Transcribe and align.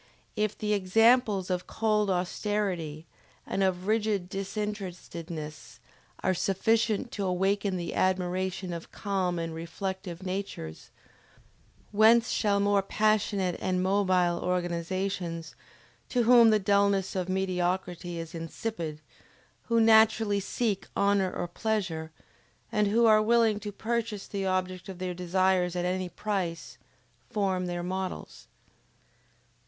]If 0.35 0.57
the 0.57 0.73
examples 0.73 1.51
of 1.51 1.67
cold 1.67 2.09
austerity 2.09 3.05
and 3.45 3.61
of 3.61 3.85
rigid 3.85 4.29
disinterestedness 4.29 5.79
are 6.23 6.33
sufficient 6.33 7.11
to 7.11 7.23
awaken 7.25 7.77
the 7.77 7.93
admiration 7.93 8.73
of 8.73 8.91
calm 8.91 9.37
and 9.37 9.53
reflective 9.53 10.23
natures, 10.23 10.89
whence 11.91 12.29
shall 12.31 12.59
more 12.59 12.81
passionate 12.81 13.59
and 13.61 13.83
mobile 13.83 14.39
organizations, 14.39 15.53
to 16.09 16.23
whom 16.23 16.49
the 16.49 16.57
dullness 16.57 17.15
of 17.15 17.29
mediocrity 17.29 18.17
is 18.17 18.33
insipid, 18.33 19.01
who 19.67 19.79
naturally 19.79 20.39
seek 20.39 20.87
honor 20.95 21.31
or 21.31 21.47
pleasure, 21.47 22.09
and 22.71 22.87
who 22.87 23.05
are 23.05 23.21
willing 23.21 23.59
to 23.59 23.71
purchase 23.71 24.25
the 24.27 24.47
object 24.47 24.89
of 24.89 24.97
their 24.97 25.13
desires 25.13 25.75
at 25.75 25.85
any 25.85 26.09
price 26.09 26.79
form 27.29 27.67
their 27.67 27.83
models? 27.83 28.47